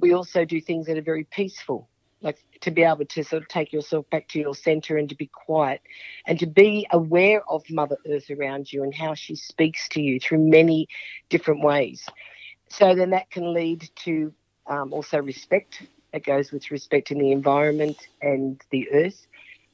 We 0.00 0.14
also 0.14 0.44
do 0.44 0.60
things 0.60 0.86
that 0.86 0.96
are 0.96 1.02
very 1.02 1.24
peaceful 1.24 1.90
like 2.22 2.38
to 2.60 2.70
be 2.70 2.82
able 2.82 3.04
to 3.04 3.24
sort 3.24 3.42
of 3.42 3.48
take 3.48 3.72
yourself 3.72 4.08
back 4.10 4.28
to 4.28 4.38
your 4.38 4.54
center 4.54 4.96
and 4.96 5.08
to 5.08 5.14
be 5.14 5.26
quiet 5.26 5.80
and 6.26 6.38
to 6.38 6.46
be 6.46 6.86
aware 6.92 7.42
of 7.48 7.62
Mother 7.70 7.96
Earth 8.08 8.30
around 8.30 8.72
you 8.72 8.82
and 8.82 8.94
how 8.94 9.14
she 9.14 9.34
speaks 9.34 9.88
to 9.90 10.00
you 10.00 10.20
through 10.20 10.38
many 10.38 10.88
different 11.28 11.62
ways. 11.62 12.06
So 12.68 12.94
then 12.94 13.10
that 13.10 13.30
can 13.30 13.52
lead 13.52 13.90
to 14.04 14.32
um, 14.66 14.92
also 14.92 15.18
respect. 15.18 15.82
It 16.12 16.24
goes 16.24 16.52
with 16.52 16.70
respect 16.70 17.10
in 17.10 17.18
the 17.18 17.32
environment 17.32 18.08
and 18.20 18.60
the 18.70 18.90
earth. 18.92 19.26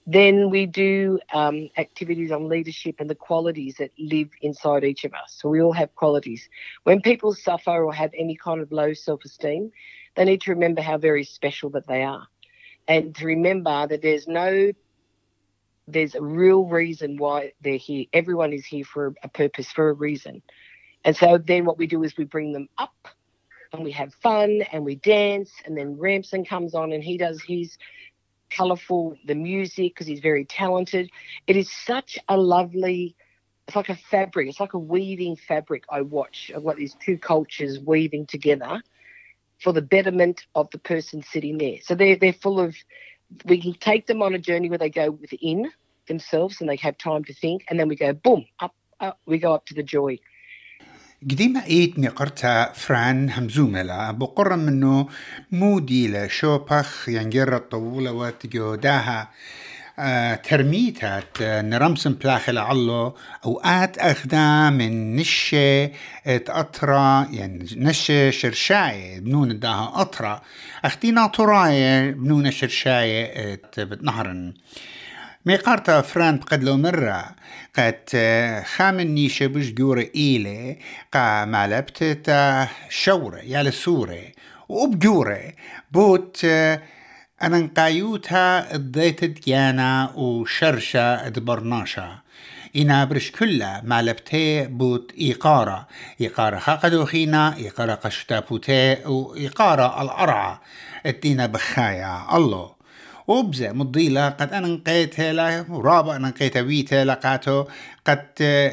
Then 0.06 0.48
we 0.48 0.64
do 0.64 1.18
um, 1.34 1.68
activities 1.76 2.32
on 2.32 2.48
leadership 2.48 2.96
and 2.98 3.10
the 3.10 3.14
qualities 3.14 3.74
that 3.78 3.90
live 3.98 4.30
inside 4.40 4.82
each 4.82 5.04
of 5.04 5.12
us. 5.12 5.36
So 5.38 5.50
we 5.50 5.60
all 5.60 5.74
have 5.74 5.94
qualities. 5.96 6.48
When 6.84 7.02
people 7.02 7.34
suffer 7.34 7.84
or 7.84 7.92
have 7.92 8.10
any 8.16 8.34
kind 8.34 8.62
of 8.62 8.72
low 8.72 8.94
self 8.94 9.22
esteem, 9.26 9.70
they 10.16 10.24
need 10.24 10.40
to 10.42 10.52
remember 10.52 10.80
how 10.80 10.96
very 10.96 11.24
special 11.24 11.68
that 11.70 11.86
they 11.86 12.04
are 12.04 12.26
and 12.88 13.14
to 13.16 13.26
remember 13.26 13.86
that 13.86 14.02
there's 14.02 14.26
no 14.26 14.72
there's 15.86 16.14
a 16.14 16.22
real 16.22 16.64
reason 16.64 17.16
why 17.16 17.52
they're 17.62 17.76
here. 17.76 18.04
Everyone 18.12 18.52
is 18.52 18.66
here 18.66 18.84
for 18.84 19.14
a 19.22 19.28
purpose, 19.28 19.70
for 19.70 19.88
a 19.88 19.94
reason. 19.94 20.42
And 21.04 21.16
so 21.16 21.38
then 21.38 21.64
what 21.64 21.78
we 21.78 21.86
do 21.86 22.02
is 22.02 22.14
we 22.16 22.24
bring 22.24 22.52
them 22.52 22.68
up 22.76 23.08
and 23.72 23.84
we 23.84 23.92
have 23.92 24.12
fun 24.22 24.62
and 24.70 24.84
we 24.84 24.96
dance. 24.96 25.50
And 25.64 25.76
then 25.78 25.96
Ramsin 25.96 26.44
comes 26.44 26.74
on 26.74 26.92
and 26.92 27.02
he 27.02 27.16
does 27.16 27.40
his 27.40 27.78
colourful, 28.50 29.16
the 29.24 29.34
music, 29.34 29.94
because 29.94 30.06
he's 30.06 30.20
very 30.20 30.44
talented. 30.44 31.10
It 31.46 31.56
is 31.56 31.70
such 31.72 32.18
a 32.28 32.36
lovely, 32.36 33.16
it's 33.66 33.76
like 33.76 33.88
a 33.88 33.96
fabric, 34.10 34.48
it's 34.48 34.60
like 34.60 34.74
a 34.74 34.78
weaving 34.78 35.36
fabric 35.36 35.84
I 35.88 36.02
watch 36.02 36.50
of 36.54 36.62
what 36.62 36.76
these 36.76 36.96
two 37.02 37.16
cultures 37.16 37.78
weaving 37.78 38.26
together 38.26 38.82
for 39.61 39.71
the 39.73 39.81
betterment 39.81 40.45
of 40.55 40.69
the 40.71 40.77
person 40.77 41.23
sitting 41.23 41.57
there. 41.57 41.77
So 41.83 41.95
they're, 41.95 42.15
they're 42.15 42.33
full 42.33 42.59
of, 42.59 42.75
we 43.45 43.61
can 43.61 43.73
take 43.73 44.07
them 44.07 44.21
on 44.21 44.33
a 44.33 44.39
journey 44.39 44.69
where 44.69 44.77
they 44.77 44.89
go 44.89 45.11
within 45.11 45.71
themselves 46.07 46.59
and 46.59 46.69
they 46.69 46.75
have 46.77 46.97
time 46.97 47.23
to 47.25 47.33
think, 47.33 47.63
and 47.69 47.79
then 47.79 47.87
we 47.87 47.95
go 47.95 48.13
boom, 48.13 48.45
up, 48.59 48.75
up 48.99 49.19
we 49.25 49.37
go 49.37 49.53
up 49.53 49.65
to 49.67 49.73
the 49.73 49.83
joy. 49.83 50.19
قديمة 51.31 51.65
ايت 51.65 51.99
نقرتها 51.99 52.73
فران 52.73 53.29
همزوملا 53.29 54.11
بقرة 54.11 54.55
منه 54.55 55.09
مودي 55.51 56.07
لشوبخ 56.07 57.09
ينجر 57.09 57.55
الطولة 57.55 58.11
وتجوداها 58.11 59.31
ترميتات 60.44 61.42
نرمسن 61.42 62.12
بلاخ 62.12 62.50
لعلو 62.50 63.14
اوقات 63.44 63.98
أخدا 63.98 64.70
من 64.70 65.16
نشة 65.16 65.90
تقطرة 66.24 67.34
يعني 67.34 67.66
نشة 67.76 68.30
شرشاية 68.30 69.20
بنون 69.20 69.58
داها 69.58 69.86
قطرة 69.86 70.42
اختينا 70.84 71.26
طراية 71.26 72.10
بنون 72.10 72.50
شرشاية 72.50 73.54
بتنهرن. 73.78 74.54
ميقارتا 75.46 76.00
فران 76.00 76.36
بقدلو 76.36 76.76
مرة 76.76 77.24
قد 77.78 78.02
خامن 78.66 79.14
نيشة 79.14 79.46
بش 79.46 79.70
جورة 79.70 80.06
إيلة 80.14 80.76
قا 81.12 81.44
مالبت 81.44 82.04
تا 82.04 82.68
شورة 82.88 83.38
يالا 83.38 83.70
سورة 83.70 84.22
وبجورة 84.68 85.52
بوت 85.92 86.46
أنا 87.42 87.58
نقايوتها 87.58 88.74
اديت 88.74 89.24
ديانا 89.24 90.12
وشرشة 90.14 91.28
دبرناشا 91.28 92.18
إنا 92.76 93.04
برش 93.04 93.30
كلها 93.30 93.82
مالبتي 93.84 94.66
بوت 94.66 95.12
إيقارة. 95.18 95.86
إيقارة 96.20 96.58
خاقدو 96.58 97.04
خينا 97.04 97.56
إيقارة 97.56 97.94
قشتا 97.94 98.40
بوتي 98.40 98.94
وإيقارة 99.06 100.02
الأرعى. 100.02 100.58
إتينا 101.06 101.46
بخايا. 101.46 102.36
الله. 102.36 102.77
وبزا 103.28 103.72
مضيلا 103.72 104.28
قد 104.28 104.52
أنقيت 104.52 105.20
هلا 105.20 105.64
ورابع 105.68 106.16
أنا 106.16 106.32
ويت 106.56 106.94
هلا 106.94 107.14
قاتو. 107.14 107.64
قد 108.06 108.26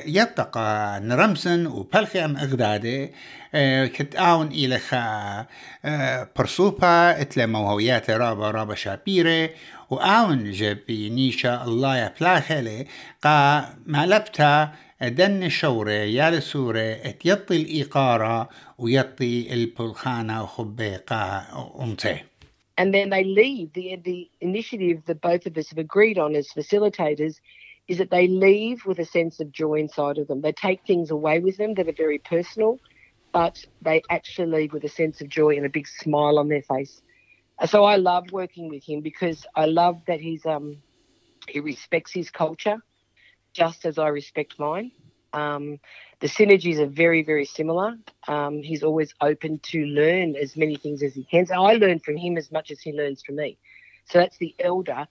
يتقى 0.05 1.00
نرمسن 1.03 1.67
وبلخي 1.67 2.25
أم 2.25 2.38
أغدادي 2.38 3.12
آه، 3.55 3.85
كت 3.85 4.15
آون 4.15 4.47
إلى 4.47 4.79
خا 4.79 5.45
آه، 5.85 6.27
برسوبا 6.38 7.21
إتلا 7.21 7.45
موهويات 7.45 8.09
رابع 8.09 8.51
رابع 8.51 8.75
شابيري. 8.75 9.50
وأعون 9.89 10.51
جبي 10.51 11.09
نيشا 11.09 11.63
الله 11.63 11.97
يبلاخلي 11.97 12.88
قا 13.24 13.65
مالبتا 13.85 14.71
دن 15.01 15.43
الشورة 15.43 15.91
يا 15.91 16.29
لسورة 16.29 16.79
اتيطي 16.79 17.55
الإيقارة 17.55 18.50
ويطي 18.77 19.53
البلخانة 19.53 20.43
وخبيقة 20.43 21.43
أمته 21.81 22.35
and 22.77 22.94
then 22.94 23.10
they 23.10 23.24
leave. 23.24 23.74
The, 23.74 23.98
the 24.03 24.29
initiative 24.41 25.03
that 25.05 25.22
both 25.22 25.46
of 25.46 25.58
us 25.58 25.70
have 25.70 25.77
agreed 25.77 26.17
on 26.17 26.36
as 26.36 26.50
facilitators 26.50 27.36
is 27.88 28.00
that 28.00 28.10
they 28.10 28.27
leave 28.27 28.86
with 28.86 29.00
a 29.00 29.05
sense 29.05 29.39
of 29.39 29.51
joy 29.51 29.75
inside 29.75 30.17
of 30.17 30.27
them. 30.27 30.41
They 30.41 30.51
take 30.51 30.82
things 30.86 31.12
away 31.12 31.39
with 31.39 31.58
them 31.58 31.75
that 31.75 31.88
are 31.88 31.94
very 31.94 32.20
personal, 32.20 32.79
but 33.32 33.63
they 33.82 34.01
actually 34.10 34.48
leave 34.48 34.74
with 34.74 34.84
a 34.84 34.89
sense 34.89 35.22
of 35.22 35.29
joy 35.29 35.55
and 35.55 35.65
a 35.65 35.70
big 35.70 35.88
smile 35.88 36.39
on 36.39 36.48
their 36.50 36.63
face. 36.63 37.01
So 37.65 37.86
I 37.86 37.96
love 37.96 38.32
working 38.32 38.70
with 38.70 38.84
him 38.84 39.01
because 39.01 39.46
I 39.55 39.65
love 39.65 40.01
that 40.08 40.20
he's 40.20 40.46
um, 40.46 40.77
he 41.48 41.60
respects 41.60 42.12
his 42.12 42.29
culture 42.29 42.77
just 43.53 43.86
as 43.86 43.98
I 43.98 44.10
respect 44.10 44.55
mine. 44.60 44.91
Um, 45.36 45.80
the 46.22 46.27
synergies 46.27 46.80
are 46.80 46.88
very, 46.88 47.22
very 47.24 47.46
similar. 47.46 47.98
Um, 48.27 48.63
he's 48.63 48.84
always 48.84 49.13
open 49.20 49.60
to 49.72 49.86
learn 49.86 50.36
as 50.36 50.56
many 50.56 50.77
things 50.77 51.04
as 51.04 51.13
he 51.13 51.25
can. 51.25 51.46
So 51.46 51.56
I 51.56 51.74
learn 51.74 52.00
from 52.00 52.15
him 52.15 52.38
as 52.38 52.51
much 52.51 52.72
as 52.72 52.80
he 52.80 52.94
learns 52.94 53.22
from 53.22 53.36
me. 53.36 53.58
So 54.06 54.20
that's 54.20 54.38
the 54.38 54.56
elder 54.60 55.08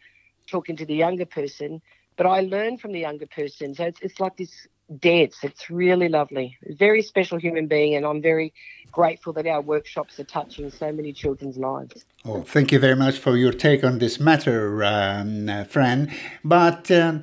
talking 0.50 0.76
to 0.76 0.86
the 0.86 0.94
younger 0.94 1.26
person, 1.26 1.82
but 2.16 2.26
I 2.26 2.40
learn 2.40 2.78
from 2.78 2.92
the 2.92 3.00
younger 3.00 3.26
person. 3.26 3.74
So 3.74 3.84
it's, 3.84 4.00
it's 4.00 4.18
like 4.18 4.36
this 4.36 4.66
dance. 4.98 5.36
It's 5.42 5.68
really 5.68 6.08
lovely. 6.08 6.56
Very 6.78 7.02
special 7.02 7.38
human 7.38 7.66
being, 7.66 7.94
and 7.94 8.06
I'm 8.06 8.22
very 8.22 8.52
grateful 8.92 9.32
that 9.34 9.46
our 9.46 9.60
workshops 9.60 10.18
are 10.20 10.24
touching 10.24 10.70
so 10.70 10.92
many 10.92 11.12
children's 11.12 11.56
lives. 11.56 12.04
Oh, 12.24 12.42
thank 12.42 12.72
you 12.72 12.78
very 12.78 12.96
much 12.96 13.18
for 13.18 13.36
your 13.36 13.52
take 13.52 13.84
on 13.84 13.98
this 13.98 14.20
matter, 14.20 14.84
um, 14.84 15.64
Fran. 15.66 16.10
But 16.44 16.90
um, 16.90 17.22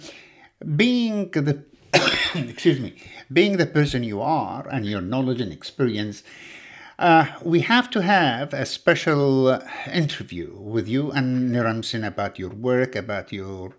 being 0.75 1.31
the 1.31 1.63
excuse 2.36 2.79
me, 2.79 2.95
being 3.31 3.57
the 3.57 3.65
person 3.65 4.03
you 4.03 4.21
are 4.21 4.67
and 4.69 4.86
your 4.86 5.01
knowledge 5.01 5.41
and 5.41 5.51
experience, 5.51 6.24
Uh, 7.00 7.25
we 7.43 7.62
have 7.62 7.89
to 7.89 8.01
have 8.01 8.53
a 8.53 8.65
special 8.65 9.50
interview 10.03 10.48
with 10.75 10.88
you 10.88 11.12
and 11.17 11.50
Niramsin 11.53 12.03
about 12.05 12.38
your 12.38 12.53
work, 12.69 12.95
about 12.95 13.33
your 13.33 13.74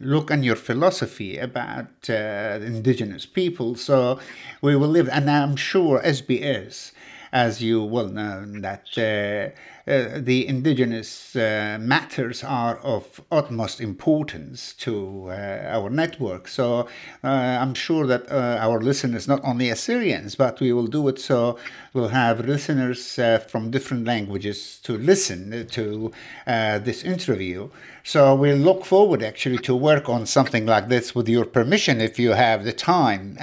look 0.00 0.30
and 0.30 0.42
your 0.44 0.56
philosophy 0.56 1.38
about 1.38 1.92
uh, 2.08 2.58
indigenous 2.72 3.26
people. 3.26 3.76
So 3.76 4.18
we 4.62 4.72
will 4.80 4.88
live, 4.98 5.08
and 5.16 5.28
I'm 5.30 5.56
sure 5.56 6.00
SBS 6.04 6.92
as 7.32 7.62
you 7.62 7.82
well 7.82 8.08
know, 8.08 8.44
that 8.60 8.86
uh, 8.98 9.90
uh, 9.90 10.20
the 10.20 10.46
indigenous 10.46 11.34
uh, 11.34 11.78
matters 11.80 12.44
are 12.44 12.76
of 12.78 13.20
utmost 13.32 13.80
importance 13.80 14.74
to 14.74 15.28
uh, 15.28 15.32
our 15.72 15.88
network. 15.90 16.46
So 16.46 16.88
uh, 17.24 17.26
I'm 17.26 17.74
sure 17.74 18.06
that 18.06 18.30
uh, 18.30 18.58
our 18.60 18.80
listeners, 18.80 19.26
not 19.26 19.40
only 19.44 19.70
Assyrians, 19.70 20.34
but 20.34 20.60
we 20.60 20.72
will 20.72 20.86
do 20.86 21.08
it 21.08 21.18
so 21.18 21.58
we'll 21.94 22.08
have 22.08 22.46
listeners 22.46 23.18
from 23.48 23.70
different 23.70 24.04
languages 24.04 24.78
to 24.84 24.96
listen 24.96 25.66
to 25.68 26.12
this 26.46 27.02
interview. 27.02 27.68
So 28.04 28.34
we 28.34 28.52
look 28.52 28.84
forward 28.84 29.22
actually 29.22 29.58
to 29.58 29.74
work 29.74 30.08
on 30.08 30.26
something 30.26 30.66
like 30.66 30.88
this 30.88 31.14
with 31.14 31.28
your 31.28 31.44
permission 31.44 32.00
if 32.00 32.18
you 32.18 32.30
have 32.32 32.64
the 32.64 32.72
time 32.72 33.36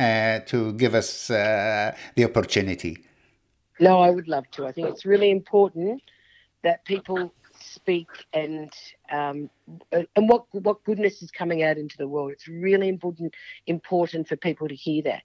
to 0.48 0.74
give 0.74 0.96
us 0.96 1.28
the 1.28 1.96
opportunity. 2.18 3.09
No, 3.80 4.00
I 4.00 4.10
would 4.10 4.28
love 4.28 4.50
to. 4.52 4.68
I 4.68 4.72
think 4.72 4.90
it's 4.90 5.06
really 5.06 5.32
important 5.32 6.02
that 6.64 6.84
people 6.86 7.34
speak 7.62 8.08
and 8.34 8.72
um, 9.12 9.50
and 9.92 10.30
what 10.30 10.46
what 10.52 10.84
goodness 10.84 11.22
is 11.22 11.32
coming 11.32 11.64
out 11.64 11.78
into 11.78 11.98
the 11.98 12.08
world. 12.08 12.32
It's 12.32 12.48
really 12.48 12.90
important 12.90 13.34
important 13.68 14.28
for 14.28 14.36
people 14.36 14.68
to 14.68 14.76
hear 14.76 15.04
that. 15.04 15.24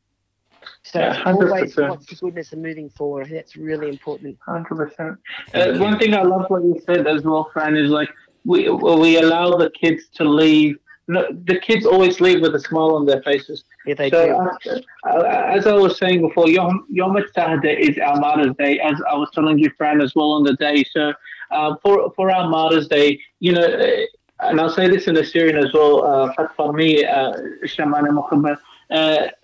So 0.83 0.99
yeah, 1.01 1.23
always 1.27 1.77
what's 1.77 2.07
the 2.07 2.17
goodness 2.17 2.53
and 2.53 2.63
moving 2.63 2.89
forward. 2.91 3.29
That's 3.31 3.57
really 3.57 3.89
important. 3.89 4.39
Hundred 4.47 4.77
percent. 4.77 5.19
Uh, 5.53 5.79
one 5.79 5.99
thing 5.99 6.15
I 6.15 6.23
love 6.23 6.47
what 6.49 6.63
you 6.63 6.81
said 6.87 7.07
as 7.07 7.23
well, 7.23 7.51
Fran, 7.53 7.77
is 7.77 7.91
like 7.91 8.09
we 8.45 8.69
we 8.69 9.19
allow 9.19 9.57
the 9.57 9.71
kids 9.71 10.09
to 10.15 10.25
leave 10.25 10.77
no, 11.08 11.28
the 11.46 11.60
kids 11.60 11.88
always 11.88 12.22
leave 12.22 12.42
with 12.42 12.54
a 12.54 12.60
smile 12.60 12.96
on 12.96 13.08
their 13.08 13.22
faces. 13.24 13.64
Yeah, 13.86 13.96
they 13.96 14.12
so, 14.12 14.48
do. 14.64 14.82
Uh, 15.04 15.24
as 15.58 15.66
I 15.66 15.74
was 15.74 15.98
saying 15.98 16.22
before, 16.22 16.48
Yom, 16.48 16.86
Yom 16.90 17.18
is 17.18 17.26
our 17.36 18.20
Martyrs 18.20 18.56
Day, 18.60 18.80
as 18.80 19.02
I 19.10 19.16
was 19.16 19.30
telling 19.34 19.58
you, 19.58 19.72
Fran, 19.76 20.02
as 20.02 20.14
well 20.14 20.32
on 20.34 20.44
the 20.44 20.54
day. 20.54 20.84
So 20.92 21.14
uh, 21.50 21.76
for 21.82 22.12
for 22.16 22.32
our 22.32 22.48
Martyrs 22.48 22.88
Day, 22.88 23.20
you 23.40 23.54
know, 23.54 23.64
uh, 23.64 24.48
and 24.48 24.62
I'll 24.62 24.70
say 24.70 24.88
this 24.88 25.08
in 25.08 25.18
Assyrian 25.18 25.58
as 25.58 25.74
well, 25.74 26.32
for 26.56 26.74
me, 26.74 27.04
Shamana 27.04 28.14
Muhammad, 28.14 28.58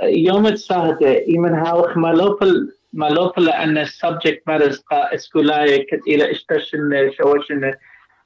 يوم 0.02 0.48
السهدة 0.48 1.28
إيمن 1.28 1.54
هاوخ 1.54 1.98
مالوبل 1.98 2.74
مالوبل 2.94 3.50
أن 3.50 3.78
السبجكت 3.78 4.42
مارس 4.48 4.80
قا 4.80 5.16
إسكولاية 5.16 5.86
كت 5.86 6.02
إلى 6.08 6.32
إشتشن 6.32 7.12
شوشن 7.18 7.74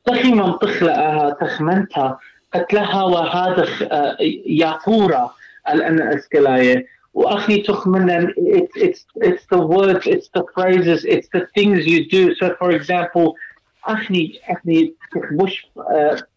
تخي 0.06 0.32
منطخ 0.32 0.80
تخمنتها 1.42 2.20
قتلها 2.54 3.04
وهذا 3.04 3.68
ياقورة 4.46 5.34
الأن 5.70 6.02
أسكلاية 6.02 6.86
وأخي 7.14 7.62
تخمنا 7.62 8.34
it's, 8.38 8.72
it's, 8.76 9.06
it's 9.16 9.46
the 9.52 9.62
words 9.62 10.08
it's 10.08 10.30
the 10.34 10.44
phrases 10.54 11.06
it's 11.06 11.28
the 11.34 11.48
things 11.56 11.86
you 11.86 12.10
do 12.10 12.36
so 12.36 12.56
for 12.60 12.72
example 12.72 13.36
أخي 13.86 14.40
أخي 14.50 14.94
مش 15.32 15.68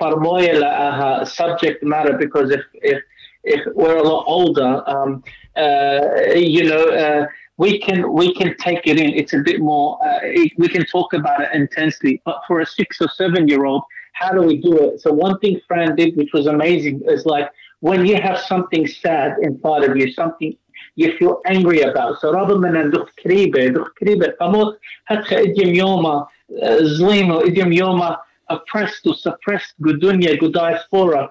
برموية 0.00 0.52
لها 0.52 1.24
subject 1.24 1.82
matter 1.82 2.12
because 2.18 2.50
if, 2.50 2.64
if 2.74 3.02
if 3.44 3.60
we're 3.74 3.96
a 3.96 4.02
lot 4.02 4.24
older 4.26 4.82
um, 4.86 5.22
uh, 5.56 6.00
you 6.34 6.64
know 6.70 6.84
uh, 6.88 7.26
we 7.58 7.78
can 7.78 8.12
we 8.12 8.32
can 8.34 8.56
take 8.56 8.86
it 8.86 8.98
in 8.98 9.10
it's 9.20 9.34
a 9.34 9.42
bit 9.48 9.60
more 9.60 9.98
uh, 10.06 10.20
we 10.58 10.68
can 10.68 10.84
talk 10.86 11.12
about 11.12 11.40
it 11.40 11.50
intensely 11.52 12.22
but 12.24 12.40
for 12.46 12.60
a 12.60 12.66
six 12.66 13.00
or 13.00 13.08
seven 13.08 13.48
year 13.48 13.64
old 13.64 13.82
how 14.16 14.30
do 14.30 14.42
we 14.42 14.56
do 14.58 14.78
it? 14.78 15.00
So 15.00 15.12
one 15.12 15.38
thing 15.40 15.60
Fran 15.66 15.96
did, 15.96 16.16
which 16.16 16.32
was 16.32 16.46
amazing, 16.46 17.02
is 17.06 17.26
like 17.26 17.50
when 17.80 18.06
you 18.06 18.16
have 18.20 18.38
something 18.38 18.86
sad 18.86 19.36
inside 19.42 19.84
of 19.84 19.96
you, 19.96 20.12
something 20.12 20.56
you 20.94 21.16
feel 21.18 21.40
angry 21.46 21.80
about. 21.82 22.20
So 22.20 22.32
rather 22.32 22.58
than 22.58 22.90
دخ 22.90 23.08
كريبة 23.24 23.68
دخ 23.68 23.92
كريبة 23.98 24.34
قاموس 24.40 24.74
هتخ 25.06 25.32
إديم 25.32 25.74
يوما 25.74 26.26
زليمة 26.80 27.44
إديم 27.46 27.72
يوما 27.72 28.18
oppressed 28.50 29.06
or 29.06 29.14
suppressed 29.14 29.74
gudunya 29.80 30.38
good 30.38 30.52
diaspora. 30.52 31.28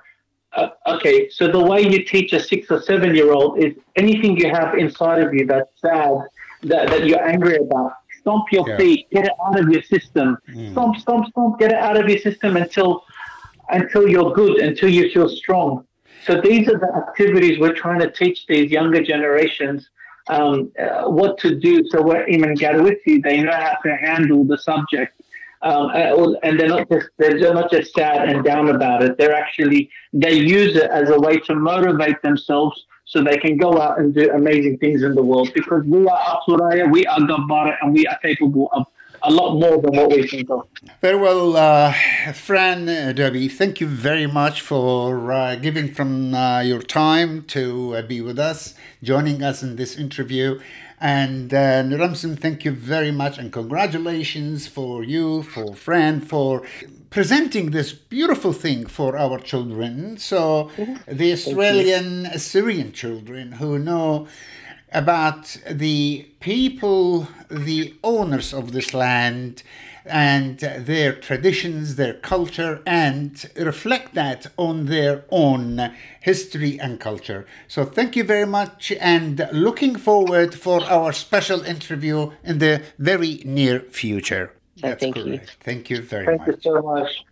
Uh, 0.53 0.69
okay, 0.87 1.29
so 1.29 1.47
the 1.47 1.59
way 1.59 1.81
you 1.81 2.03
teach 2.03 2.33
a 2.33 2.39
six 2.39 2.69
or 2.69 2.81
seven 2.81 3.15
year 3.15 3.31
old 3.31 3.63
is 3.63 3.73
anything 3.95 4.35
you 4.37 4.49
have 4.49 4.77
inside 4.77 5.19
of 5.23 5.33
you 5.33 5.45
that's 5.45 5.69
sad, 5.79 6.13
that, 6.63 6.89
that 6.89 7.05
you're 7.05 7.23
angry 7.23 7.55
about, 7.55 7.93
stomp 8.26 8.50
your 8.50 8.68
yeah. 8.68 8.76
feet, 8.76 9.08
get 9.10 9.24
it 9.24 9.32
out 9.44 9.58
of 9.60 9.68
your 9.70 9.82
system. 9.82 10.36
Mm. 10.50 10.72
Stomp, 10.72 10.96
stomp, 10.96 11.28
stomp, 11.28 11.58
get 11.60 11.70
it 11.70 11.78
out 11.78 11.96
of 11.96 12.08
your 12.08 12.18
system 12.18 12.56
until 12.56 13.04
until 13.70 14.08
you're 14.08 14.32
good, 14.32 14.58
until 14.58 14.88
you 14.88 15.10
feel 15.10 15.28
strong. 15.28 15.84
So 16.24 16.40
these 16.40 16.68
are 16.68 16.78
the 16.78 16.92
activities 17.04 17.58
we're 17.58 17.74
trying 17.74 18.00
to 18.00 18.10
teach 18.10 18.46
these 18.46 18.70
younger 18.70 19.02
generations 19.02 19.88
um, 20.28 20.72
uh, 20.78 21.04
what 21.04 21.38
to 21.38 21.54
do. 21.54 21.84
So 21.90 22.02
we're 22.02 22.26
even 22.28 22.54
Garwitsi, 22.54 23.22
they 23.22 23.42
know 23.42 23.52
how 23.52 23.76
to 23.84 23.96
handle 23.96 24.44
the 24.44 24.58
subject. 24.58 25.20
Um, 25.62 25.86
uh, 25.86 26.32
and 26.42 26.60
they're 26.60 26.68
not 26.68 26.88
just 26.90 27.08
they're 27.18 27.54
not 27.54 27.70
just 27.70 27.94
sad 27.94 28.28
and 28.28 28.44
down 28.44 28.68
about 28.68 29.02
it. 29.02 29.16
They're 29.18 29.34
actually 29.34 29.90
they 30.12 30.34
use 30.34 30.76
it 30.76 30.90
as 30.90 31.10
a 31.10 31.18
way 31.18 31.38
to 31.48 31.54
motivate 31.54 32.20
themselves 32.22 32.76
so 33.06 33.22
they 33.22 33.38
can 33.38 33.56
go 33.56 33.80
out 33.80 33.98
and 33.98 34.14
do 34.14 34.30
amazing 34.32 34.78
things 34.78 35.02
in 35.02 35.14
the 35.14 35.22
world 35.22 35.50
because 35.54 35.84
we 35.84 36.06
are 36.06 36.40
Asuraya, 36.48 36.90
we 36.90 37.06
are 37.06 37.20
Gabbara, 37.20 37.76
and 37.80 37.94
we 37.94 38.06
are 38.06 38.18
capable 38.18 38.68
of 38.72 38.86
a 39.22 39.30
lot 39.30 39.54
more 39.54 39.80
than 39.80 39.96
what 39.96 40.10
we 40.10 40.26
think 40.26 40.50
of. 40.50 40.66
Very 41.00 41.16
well, 41.16 41.56
uh, 41.56 41.92
Fran 42.32 42.86
Derby, 43.14 43.48
thank 43.48 43.80
you 43.80 43.86
very 43.86 44.26
much 44.26 44.60
for 44.60 45.32
uh, 45.32 45.56
giving 45.56 45.92
from 45.94 46.34
uh, 46.34 46.60
your 46.60 46.82
time 46.82 47.42
to 47.44 47.96
uh, 47.96 48.02
be 48.02 48.20
with 48.20 48.38
us, 48.38 48.74
joining 49.02 49.42
us 49.42 49.62
in 49.62 49.76
this 49.76 49.96
interview. 49.96 50.60
And 51.00 51.52
uh, 51.52 51.82
thank 52.14 52.64
you 52.64 52.70
very 52.72 53.10
much 53.10 53.36
and 53.38 53.52
congratulations 53.52 54.66
for 54.66 55.04
you, 55.04 55.42
for 55.42 55.74
Fran, 55.74 56.20
for 56.20 56.62
presenting 57.10 57.70
this 57.70 57.92
beautiful 57.92 58.52
thing 58.52 58.86
for 58.86 59.16
our 59.16 59.38
children. 59.38 60.16
So, 60.18 60.70
mm-hmm. 60.76 61.16
the 61.16 61.32
Australian 61.32 62.26
Assyrian 62.26 62.92
children 62.92 63.52
who 63.52 63.78
know 63.78 64.26
about 64.92 65.58
the 65.70 66.26
people, 66.40 67.28
the 67.50 67.94
owners 68.02 68.54
of 68.54 68.72
this 68.72 68.94
land, 68.94 69.62
and 70.08 70.58
their 70.58 71.12
traditions, 71.12 71.96
their 71.96 72.14
culture, 72.14 72.80
and 72.86 73.50
reflect 73.56 74.14
that 74.14 74.46
on 74.56 74.86
their 74.86 75.24
own 75.30 75.92
history 76.20 76.78
and 76.78 77.00
culture. 77.00 77.46
So 77.68 77.84
thank 77.84 78.16
you 78.16 78.24
very 78.24 78.46
much 78.46 78.92
and 79.00 79.48
looking 79.52 79.96
forward 79.96 80.54
for 80.54 80.84
our 80.84 81.12
special 81.12 81.62
interview 81.62 82.30
in 82.44 82.58
the 82.58 82.82
very 82.98 83.42
near 83.44 83.80
future. 83.80 84.52
That's 84.80 85.00
thank 85.00 85.14
correct. 85.16 85.26
you. 85.26 85.40
Thank 85.60 85.90
you 85.90 86.02
very 86.02 86.26
thank 86.26 86.40
much. 86.40 86.46
Thank 86.46 86.64
you 86.64 86.72
so 86.72 86.82
much. 86.82 87.26